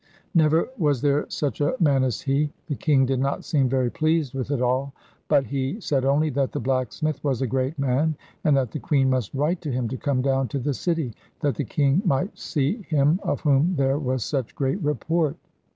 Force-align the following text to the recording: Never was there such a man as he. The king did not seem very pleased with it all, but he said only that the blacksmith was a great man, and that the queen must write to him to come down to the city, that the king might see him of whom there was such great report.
Never 0.33 0.67
was 0.79 0.99
there 1.03 1.27
such 1.29 1.61
a 1.61 1.75
man 1.79 2.03
as 2.03 2.21
he. 2.21 2.49
The 2.65 2.73
king 2.75 3.05
did 3.05 3.19
not 3.19 3.45
seem 3.45 3.69
very 3.69 3.91
pleased 3.91 4.33
with 4.33 4.49
it 4.49 4.59
all, 4.59 4.93
but 5.27 5.45
he 5.45 5.79
said 5.79 6.05
only 6.05 6.31
that 6.31 6.53
the 6.53 6.59
blacksmith 6.59 7.23
was 7.23 7.43
a 7.43 7.45
great 7.45 7.77
man, 7.77 8.15
and 8.43 8.57
that 8.57 8.71
the 8.71 8.79
queen 8.79 9.11
must 9.11 9.31
write 9.35 9.61
to 9.61 9.71
him 9.71 9.87
to 9.89 9.97
come 9.97 10.23
down 10.23 10.47
to 10.47 10.57
the 10.59 10.73
city, 10.73 11.13
that 11.41 11.53
the 11.53 11.65
king 11.65 12.01
might 12.03 12.35
see 12.35 12.81
him 12.89 13.19
of 13.21 13.41
whom 13.41 13.75
there 13.75 13.99
was 13.99 14.23
such 14.23 14.55
great 14.55 14.81
report. 14.81 15.37